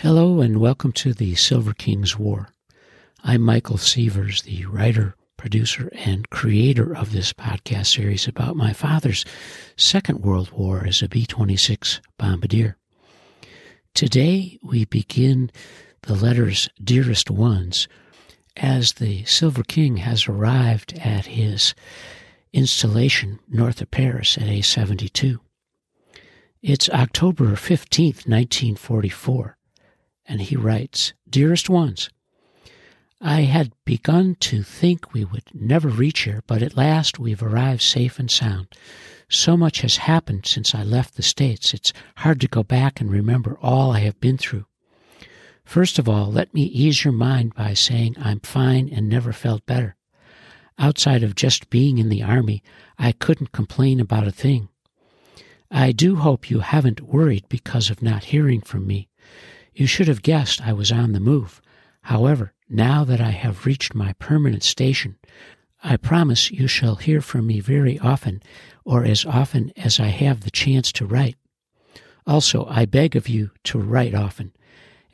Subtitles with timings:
[0.00, 2.50] Hello and welcome to the Silver King's War.
[3.24, 9.24] I'm Michael Sievers, the writer, producer, and creator of this podcast series about my father's
[9.76, 12.76] Second World War as a B 26 bombardier.
[13.92, 15.50] Today we begin
[16.02, 17.88] the letters Dearest Ones
[18.56, 21.74] as the Silver King has arrived at his
[22.52, 25.40] installation north of Paris at A 72.
[26.62, 29.57] It's October 15th, 1944
[30.28, 32.10] and he writes Dearest ones,
[33.20, 37.82] I had begun to think we would never reach here, but at last we've arrived
[37.82, 38.68] safe and sound.
[39.28, 43.10] So much has happened since I left the States, it's hard to go back and
[43.10, 44.66] remember all I have been through.
[45.64, 49.66] First of all, let me ease your mind by saying I'm fine and never felt
[49.66, 49.96] better.
[50.78, 52.62] Outside of just being in the Army,
[52.98, 54.68] I couldn't complain about a thing.
[55.70, 59.08] I do hope you haven't worried because of not hearing from me.
[59.78, 61.62] You should have guessed I was on the move.
[62.02, 65.20] However, now that I have reached my permanent station,
[65.84, 68.42] I promise you shall hear from me very often,
[68.84, 71.36] or as often as I have the chance to write.
[72.26, 74.52] Also, I beg of you to write often.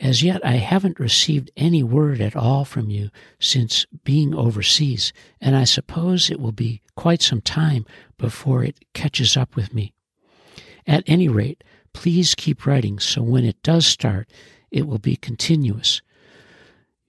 [0.01, 5.55] As yet, I haven't received any word at all from you since being overseas, and
[5.55, 7.85] I suppose it will be quite some time
[8.17, 9.93] before it catches up with me.
[10.87, 11.63] At any rate,
[11.95, 14.29] please keep writing so when it does start,
[14.71, 16.03] it will be continuous.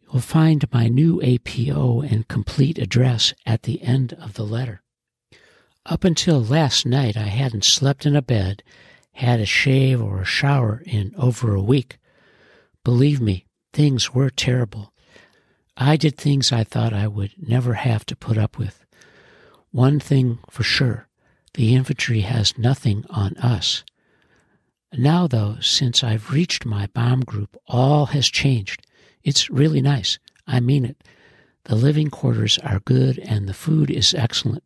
[0.03, 4.81] You'll find my new APO and complete address at the end of the letter.
[5.85, 8.63] Up until last night, I hadn't slept in a bed,
[9.13, 11.97] had a shave or a shower in over a week.
[12.83, 14.93] Believe me, things were terrible.
[15.75, 18.85] I did things I thought I would never have to put up with.
[19.71, 21.07] One thing for sure
[21.55, 23.83] the infantry has nothing on us.
[24.97, 28.85] Now, though, since I've reached my bomb group, all has changed.
[29.23, 30.19] It's really nice.
[30.47, 31.03] I mean it.
[31.65, 34.63] The living quarters are good and the food is excellent.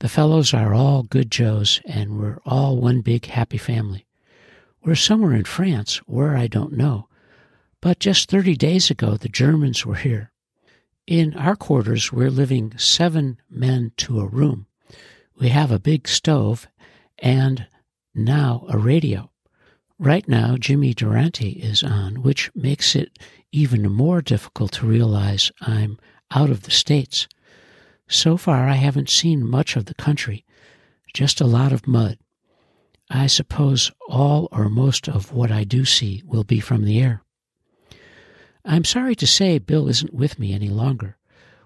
[0.00, 4.04] The fellows are all good Joes, and we're all one big happy family.
[4.84, 7.06] We're somewhere in France, where I don't know,
[7.80, 10.32] but just 30 days ago the Germans were here.
[11.06, 14.66] In our quarters, we're living seven men to a room.
[15.38, 16.66] We have a big stove
[17.18, 17.68] and
[18.14, 19.30] now a radio.
[19.98, 23.18] Right now, Jimmy Durante is on, which makes it
[23.52, 25.98] even more difficult to realize I'm
[26.30, 27.28] out of the States.
[28.08, 30.44] So far, I haven't seen much of the country,
[31.14, 32.18] just a lot of mud.
[33.10, 37.22] I suppose all or most of what I do see will be from the air.
[38.64, 41.16] I'm sorry to say Bill isn't with me any longer.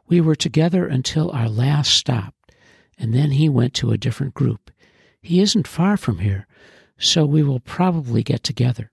[0.09, 2.35] We were together until our last stop,
[2.99, 4.71] and then he went to a different group.
[5.27, 6.47] He isn't far from here,
[6.99, 8.93] so we will probably get together.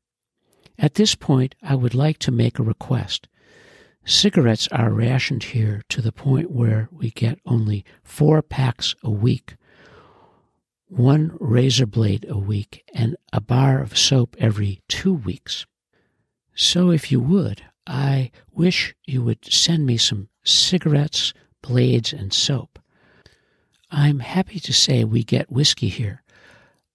[0.79, 3.27] At this point, I would like to make a request.
[4.03, 9.57] Cigarettes are rationed here to the point where we get only four packs a week,
[10.87, 15.67] one razor blade a week, and a bar of soap every two weeks.
[16.55, 22.79] So, if you would, I wish you would send me some cigarettes, blades, and soap.
[23.91, 26.22] I'm happy to say we get whiskey here.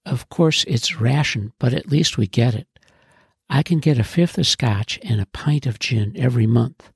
[0.08, 2.66] Of course, it's rationed, but at least we get it.
[3.50, 6.90] I can get a fifth of scotch and a pint of gin every month.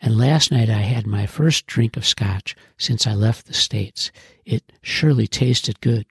[0.00, 4.12] And last night I had my first drink of scotch since I left the States.
[4.44, 6.06] It surely tasted good.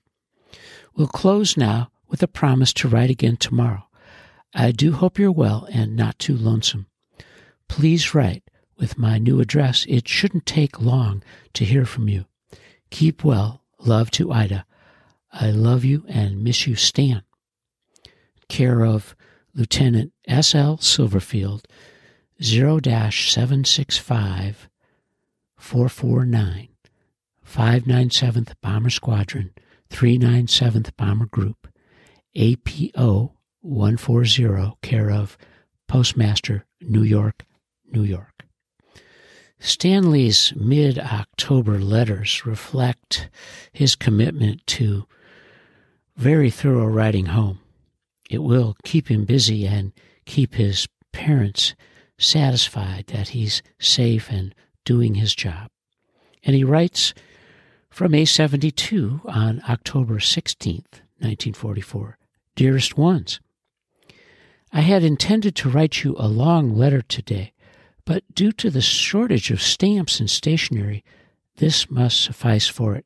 [0.96, 3.88] We'll close now with a promise to write again tomorrow.
[4.54, 6.88] I do hope you're well and not too lonesome.
[7.70, 8.44] Please write.
[8.78, 11.24] With my new address, it shouldn't take long
[11.54, 12.26] to hear from you.
[12.90, 13.62] Keep well.
[13.80, 14.66] Love to Ida.
[15.34, 17.24] I love you and miss you, Stan.
[18.48, 19.16] Care of
[19.56, 20.78] Lieutenant S.L.
[20.78, 21.66] Silverfield,
[22.42, 24.70] 0 765
[25.58, 26.70] 449,
[27.48, 29.52] 597th Bomber Squadron,
[29.90, 31.68] 397th Bomber Group,
[32.36, 35.38] APO 140, care of
[35.88, 37.44] Postmaster, New York,
[37.92, 38.46] New York.
[39.60, 43.30] Stanley's mid October letters reflect
[43.72, 45.08] his commitment to
[46.16, 47.60] very thorough writing home.
[48.30, 49.92] It will keep him busy and
[50.26, 51.76] keep his parents
[52.18, 54.54] satisfied that he's safe and
[54.86, 55.70] doing his job.
[56.44, 57.14] And he writes
[57.90, 62.18] from A72 on October 16th, 1944
[62.56, 63.40] Dearest ones,
[64.72, 67.54] I had intended to write you a long letter today,
[68.06, 71.04] but due to the shortage of stamps and stationery,
[71.58, 73.06] this must suffice for it.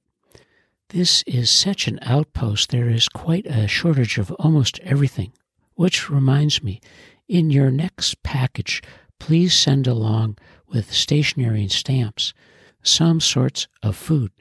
[0.89, 5.33] This is such an outpost, there is quite a shortage of almost everything.
[5.75, 6.79] Which reminds me,
[7.27, 8.81] In your next package,
[9.19, 10.37] please send along
[10.67, 12.33] with stationery and stamps
[12.81, 14.31] some sorts of food.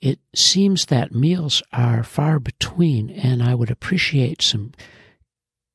[0.00, 4.72] It seems that meals are far between, and I would appreciate some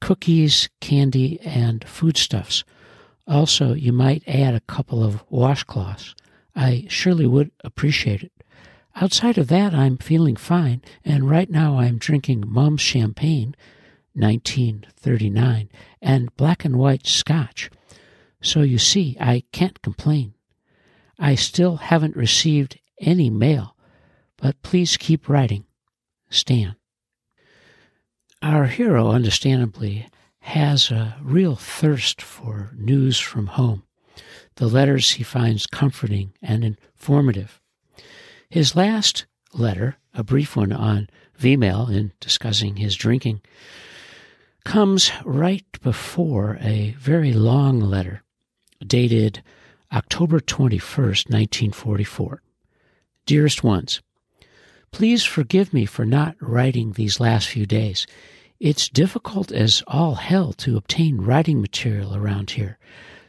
[0.02, 2.64] cookies, candy, and foodstuffs.
[3.28, 6.16] Also, you might add a couple of washcloths.
[6.56, 8.32] I surely would appreciate it.
[9.00, 13.56] Outside of that, I'm feeling fine, and right now I'm drinking Mumm's Champagne,
[14.14, 15.70] 1939,
[16.02, 17.70] and black and white scotch.
[18.42, 20.34] So you see, I can't complain.
[21.20, 23.76] I still haven't received any mail,
[24.36, 25.66] but please keep writing.
[26.32, 26.76] Stan.
[28.42, 30.08] Our hero, understandably,
[30.40, 33.84] has a real thirst for news from home.
[34.56, 37.62] The letters he finds comforting and informative.
[38.50, 41.10] His last letter, a brief one on
[41.40, 43.42] Vmail in discussing his drinking,
[44.64, 48.24] comes right before a very long letter
[48.86, 49.44] dated
[49.92, 52.42] October 21st, 1944.
[53.26, 54.02] Dearest ones,
[54.92, 58.08] please forgive me for not writing these last few days.
[58.60, 62.78] It's difficult as all hell to obtain writing material around here.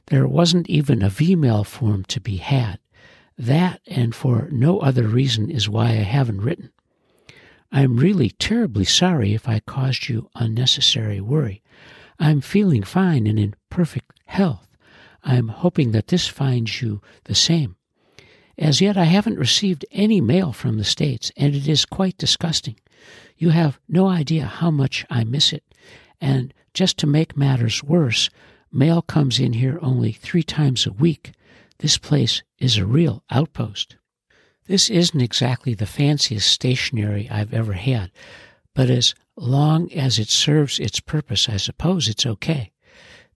[0.06, 2.78] There wasn't even a Vmail form to be had.
[3.38, 6.70] That, and for no other reason, is why I haven't written.
[7.70, 11.62] I'm really terribly sorry if I caused you unnecessary worry.
[12.18, 14.68] I'm feeling fine and in perfect health.
[15.22, 17.76] I'm hoping that this finds you the same.
[18.56, 22.76] As yet, I haven't received any mail from the States, and it is quite disgusting.
[23.36, 25.62] You have no idea how much I miss it.
[26.20, 28.30] And just to make matters worse,
[28.72, 31.32] mail comes in here only three times a week.
[31.78, 33.96] This place is a real outpost.
[34.66, 38.10] This isn't exactly the fanciest stationery I've ever had,
[38.74, 42.72] but as long as it serves its purpose, I suppose it's okay.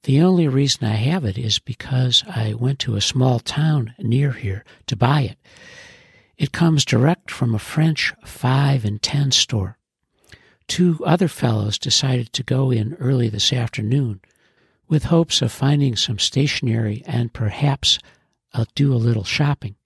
[0.02, 4.32] The only reason I have it is because I went to a small town near
[4.32, 5.38] here to buy it.
[6.36, 9.78] It comes direct from a French 5 and 10 store.
[10.66, 14.20] Two other fellows decided to go in early this afternoon
[14.88, 18.00] with hopes of finding some stationery and perhaps
[18.54, 19.76] I'll do a little shopping.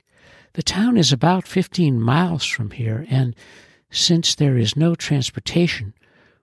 [0.54, 3.34] The town is about 15 miles from here, and
[3.90, 5.94] since there is no transportation,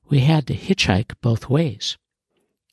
[0.07, 1.97] we had to hitchhike both ways.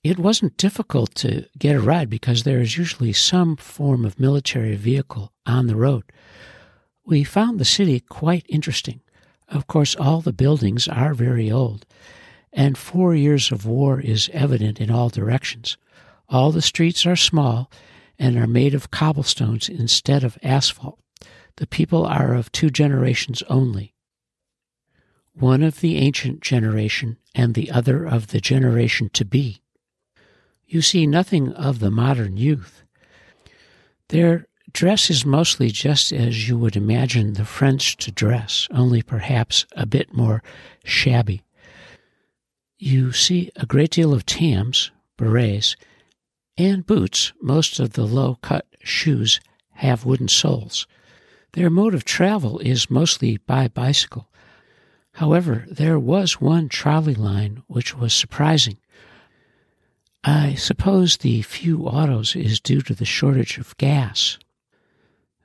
[0.03, 4.77] It wasn't difficult to get a ride because there is usually some form of military
[4.77, 6.05] vehicle on the road.
[7.05, 9.01] We found the city quite interesting.
[9.49, 11.87] Of course, all the buildings are very old,
[12.53, 15.77] and four years of war is evident in all directions.
[16.29, 17.71] All the streets are small
[18.21, 21.01] and are made of cobblestones instead of asphalt.
[21.57, 23.95] The people are of two generations only
[25.33, 29.63] one of the ancient generation and the other of the generation to be
[30.71, 32.85] you see nothing of the modern youth.
[34.09, 39.67] Their dress is mostly just as you would imagine the French to dress, only perhaps
[39.73, 40.45] a bit more
[40.85, 41.43] shabby.
[42.79, 45.75] You see a great deal of tams, berets,
[46.57, 47.33] and boots.
[47.41, 49.41] Most of the low cut shoes
[49.75, 50.87] have wooden soles.
[51.53, 54.29] Their mode of travel is mostly by bicycle.
[55.15, 58.79] However, there was one trolley line which was surprising.
[60.23, 64.39] I suppose the few autos is due to the shortage of gas.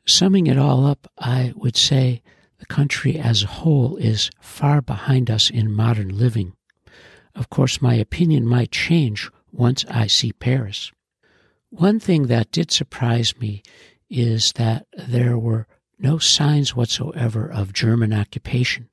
[0.06, 2.22] Summing it all up, I would say
[2.60, 6.54] the country as a whole is far behind us in modern living.
[7.34, 10.92] Of course, my opinion might change once I see Paris.
[11.70, 13.64] One thing that did surprise me
[14.10, 18.90] is that there were no signs whatsoever of German occupation.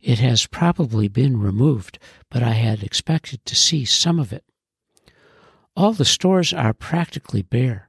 [0.00, 1.98] It has probably been removed,
[2.30, 4.44] but I had expected to see some of it.
[5.76, 7.88] All the stores are practically bare.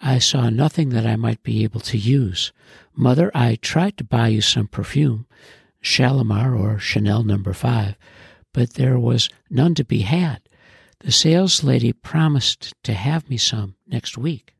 [0.00, 2.52] I saw nothing that I might be able to use.
[2.94, 5.26] Mother, I tried to buy you some perfume,
[5.80, 7.54] Shalimar or Chanel number no.
[7.54, 7.96] 5,
[8.52, 10.47] but there was none to be had.
[11.00, 14.54] The sales lady promised to have me some next week.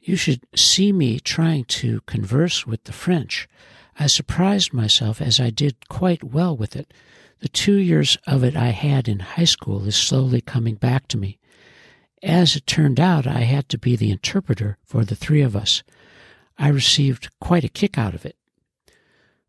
[0.00, 3.48] You should see me trying to converse with the French.
[3.98, 6.92] I surprised myself as I did quite well with it.
[7.40, 11.16] The two years of it I had in high school is slowly coming back to
[11.16, 11.38] me.
[12.22, 15.82] As it turned out, I had to be the interpreter for the three of us.
[16.58, 18.36] I received quite a kick out of it.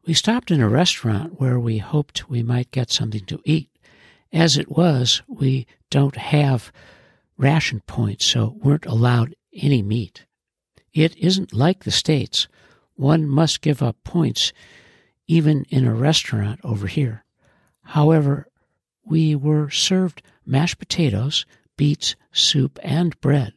[0.05, 3.69] We stopped in a restaurant where we hoped we might get something to eat.
[4.31, 6.71] As it was, we don't have
[7.37, 10.25] ration points, so weren't allowed any meat.
[10.93, 12.47] It isn't like the States.
[12.95, 14.53] One must give up points
[15.27, 17.23] even in a restaurant over here.
[17.83, 18.47] However,
[19.03, 21.45] we were served mashed potatoes,
[21.77, 23.53] beets, soup, and bread.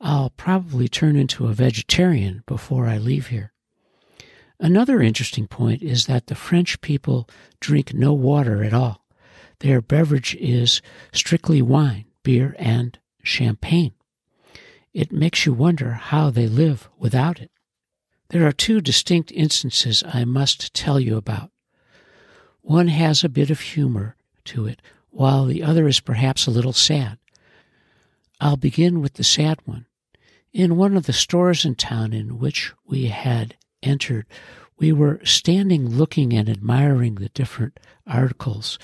[0.00, 3.52] I'll probably turn into a vegetarian before I leave here.
[4.60, 7.28] Another interesting point is that the French people
[7.60, 9.04] drink no water at all.
[9.60, 10.80] Their beverage is
[11.12, 13.94] strictly wine, beer, and champagne.
[14.92, 17.50] It makes you wonder how they live without it.
[18.30, 21.50] There are two distinct instances I must tell you about.
[22.60, 26.72] One has a bit of humor to it, while the other is perhaps a little
[26.72, 27.18] sad.
[28.40, 29.86] I'll begin with the sad one.
[30.52, 34.26] In one of the stores in town in which we had entered,
[34.78, 38.78] we were standing looking and admiring the different articles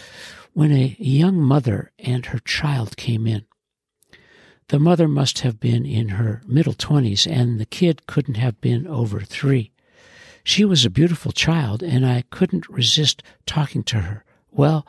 [0.52, 3.44] when a young mother and her child came in.
[4.68, 8.86] The mother must have been in her middle twenties, and the kid couldn't have been
[8.86, 9.72] over three.
[10.42, 14.24] She was a beautiful child, and I couldn't resist talking to her.
[14.50, 14.86] Well,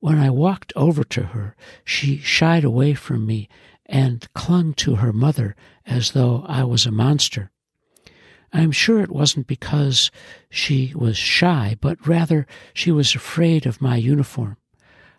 [0.00, 3.48] when I walked over to her, she shied away from me
[3.86, 5.56] and clung to her mother
[5.86, 7.50] as though I was a monster.
[8.54, 10.12] I'm sure it wasn't because
[10.48, 14.56] she was shy, but rather she was afraid of my uniform.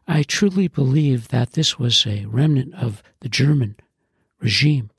[0.07, 3.75] I truly believe that this was a remnant of the German
[4.39, 4.89] regime.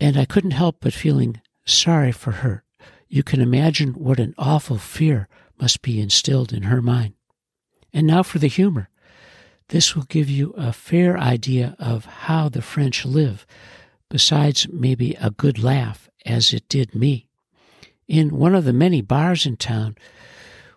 [0.00, 2.64] And I couldn't help but feeling sorry for her.
[3.08, 5.28] You can imagine what an awful fear
[5.60, 7.12] must be instilled in her mind.
[7.92, 8.88] And now for the humor.
[9.68, 13.46] This will give you a fair idea of how the French live,
[14.08, 17.26] besides maybe a good laugh, as it did me.
[18.08, 19.96] In one of the many bars in town,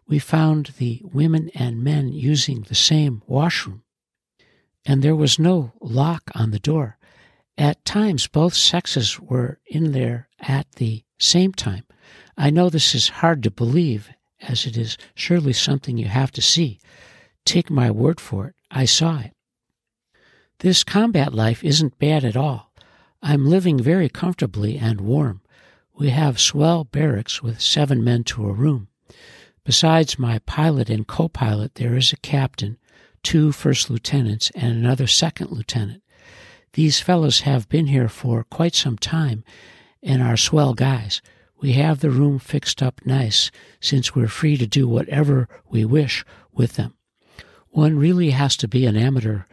[0.08, 3.84] we found the women and men using the same washroom,
[4.86, 6.98] and there was no lock on the door.
[7.58, 11.86] At times, both sexes were in there at the same time.
[12.38, 14.10] I know this is hard to believe,
[14.42, 16.80] as it is surely something you have to see.
[17.46, 19.34] Take my word for it, I saw it.
[20.60, 22.65] This combat life isn't bad at all.
[23.28, 25.42] I'm living very comfortably and warm.
[25.96, 28.88] We have swell barracks with seven men to a room.
[29.64, 32.78] Besides my pilot and co pilot, there is a captain,
[33.24, 36.04] two first lieutenants, and another second lieutenant.
[36.74, 39.44] These fellows have been here for quite some time
[40.04, 41.24] and are swell guys.
[41.60, 46.24] We have the room fixed up nice since we're free to do whatever we wish
[46.54, 46.94] with them.
[47.70, 49.46] One really has to be an amateur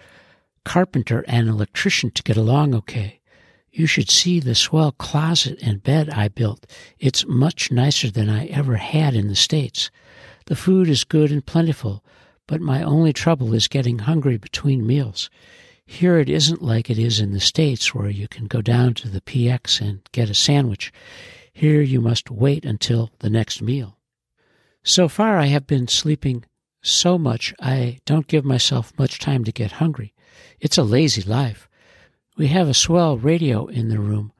[0.62, 3.20] carpenter and electrician to get along okay.
[3.72, 6.66] You should see the swell closet and bed I built.
[6.98, 9.90] It's much nicer than I ever had in the States.
[10.44, 12.04] The food is good and plentiful,
[12.46, 15.30] but my only trouble is getting hungry between meals.
[15.86, 19.08] Here it isn't like it is in the States where you can go down to
[19.08, 20.92] the PX and get a sandwich.
[21.54, 23.96] Here you must wait until the next meal.
[24.82, 26.44] So far I have been sleeping
[26.82, 30.12] so much I don't give myself much time to get hungry.
[30.60, 31.68] It's a lazy life.
[32.42, 34.32] We have a swell radio in the room,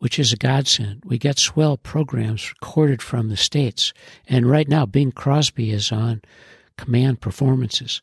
[0.00, 1.02] which is a godsend.
[1.06, 3.94] We get swell programs recorded from the States,
[4.26, 6.20] and right now Bing Crosby is on
[6.76, 8.02] command performances.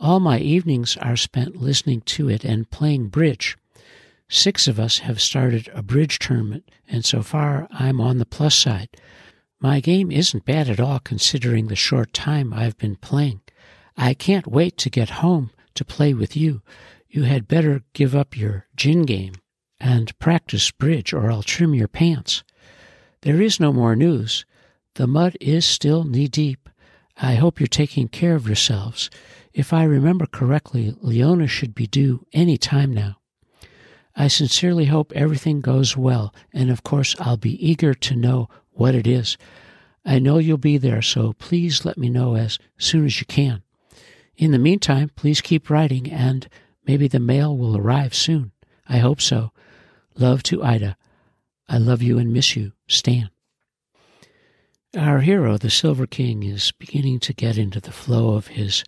[0.00, 3.56] All my evenings are spent listening to it and playing bridge.
[4.28, 8.56] Six of us have started a bridge tournament, and so far I'm on the plus
[8.56, 8.88] side.
[9.60, 13.40] My game isn't bad at all considering the short time I've been playing.
[13.96, 16.62] I can't wait to get home to play with you.
[17.12, 19.34] You had better give up your gin game
[19.80, 22.44] and practice bridge, or I'll trim your pants.
[23.22, 24.46] There is no more news.
[24.94, 26.68] The mud is still knee deep.
[27.20, 29.10] I hope you're taking care of yourselves.
[29.52, 33.18] If I remember correctly, Leona should be due any time now.
[34.14, 38.94] I sincerely hope everything goes well, and of course, I'll be eager to know what
[38.94, 39.36] it is.
[40.04, 43.62] I know you'll be there, so please let me know as soon as you can.
[44.36, 46.48] In the meantime, please keep writing, and
[46.86, 48.52] maybe the mail will arrive soon.
[48.88, 49.52] I hope so.
[50.16, 50.96] Love to Ida.
[51.68, 53.30] I love you and miss you, Stan.
[54.96, 58.82] Our hero, the Silver King, is beginning to get into the flow of his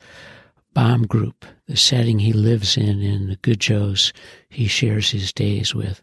[0.75, 4.12] bomb group, the setting he lives in in the good Joes
[4.49, 6.02] he shares his days with.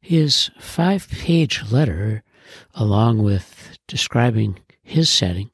[0.00, 2.22] His five page letter,
[2.74, 5.50] along with describing his setting,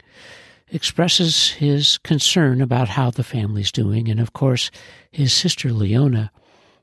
[0.68, 4.70] expresses his concern about how the family's doing, and of course,
[5.10, 6.30] his sister Leona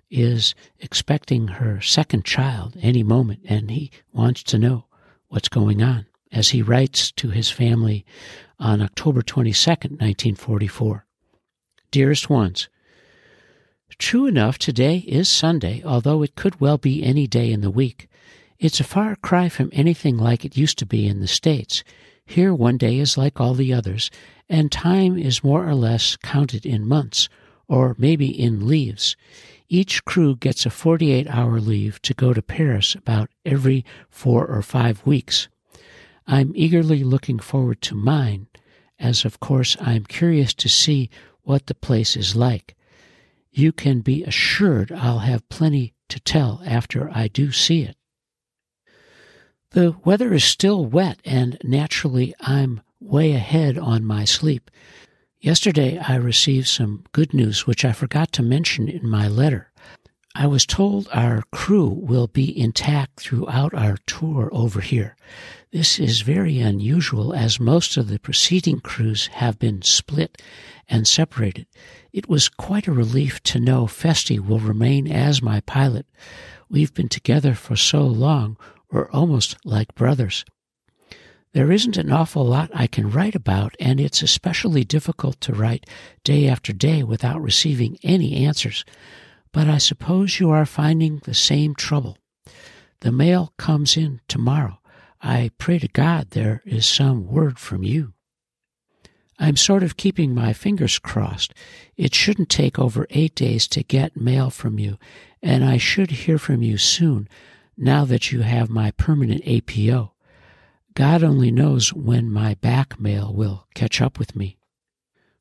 [0.10, 4.86] is expecting her second child any moment, and he wants to know
[5.30, 8.06] what's going on as he writes to his family
[8.60, 11.06] on October 22nd, 1944.
[11.92, 12.70] Dearest ones,
[13.98, 18.08] True enough, today is Sunday, although it could well be any day in the week.
[18.58, 21.84] It's a far cry from anything like it used to be in the States.
[22.32, 24.10] Here, one day is like all the others,
[24.48, 27.28] and time is more or less counted in months,
[27.68, 29.18] or maybe in leaves.
[29.68, 34.62] Each crew gets a 48 hour leave to go to Paris about every four or
[34.62, 35.50] five weeks.
[36.26, 38.48] I'm eagerly looking forward to mine,
[38.98, 41.10] as of course I'm curious to see
[41.42, 42.78] what the place is like.
[43.52, 47.98] You can be assured I'll have plenty to tell after I do see it.
[49.72, 54.70] The weather is still wet, and naturally I'm way ahead on my sleep.
[55.40, 59.72] Yesterday I received some good news which I forgot to mention in my letter.
[60.36, 65.16] I was told our crew will be intact throughout our tour over here.
[65.72, 70.42] This is very unusual as most of the preceding crews have been split
[70.90, 71.66] and separated.
[72.12, 76.06] It was quite a relief to know Festi will remain as my pilot.
[76.70, 78.58] We've been together for so long,
[78.92, 80.46] we're almost like brothers.
[81.54, 85.86] There isn't an awful lot I can write about, and it's especially difficult to write
[86.24, 88.86] day after day without receiving any answers
[89.52, 92.18] but I suppose you are finding the same trouble.
[93.02, 94.80] The mail comes in tomorrow.
[95.22, 98.14] I pray to God there is some word from you.
[99.40, 101.54] I'm sort of keeping my fingers crossed.
[101.98, 104.98] It shouldn't take over eight days to get mail from you,
[105.42, 107.28] and I should hear from you soon
[107.82, 110.14] now that you have my permanent APO.
[110.94, 114.58] God only knows when my back mail will catch up with me.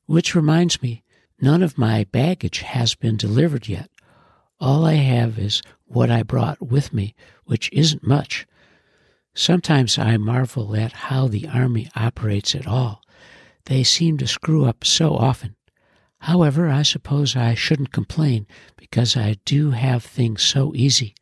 [0.07, 1.03] Which reminds me,
[1.39, 3.91] none of my baggage has been delivered yet.
[4.59, 7.13] All I have is what I brought with me,
[7.45, 8.47] which isn't much.
[9.35, 13.01] Sometimes I marvel at how the Army operates at all.
[13.65, 15.55] They seem to screw up so often.
[16.19, 21.13] However, I suppose I shouldn't complain because I do have things so easy.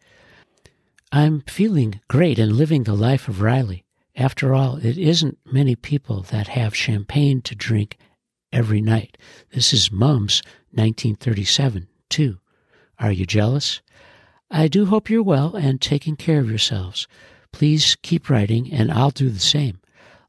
[1.12, 3.84] I'm feeling great and living the life of Riley.
[4.16, 7.98] After all, it isn't many people that have champagne to drink
[8.54, 9.18] every night.
[9.52, 12.38] This is Mumm's 1937, too.
[13.00, 13.82] Are you jealous?
[14.52, 17.08] I do hope you're well and taking care of yourselves.
[17.52, 19.80] Please keep writing, and I'll do the same.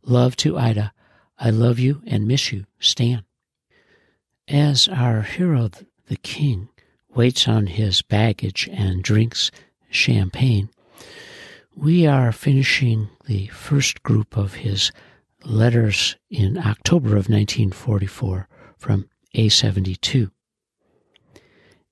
[0.02, 0.94] Love to Ida.
[1.38, 3.24] I love you and miss you, Stan.
[4.48, 5.70] As our hero,
[6.06, 6.70] the king,
[7.14, 9.50] waits on his baggage and drinks
[9.90, 10.70] champagne,
[11.74, 14.92] we are finishing the first group of his
[15.44, 20.30] letters in October of 1944 from A72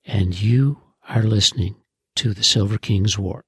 [0.09, 1.77] and you are listening
[2.17, 3.45] to the Silver King's War.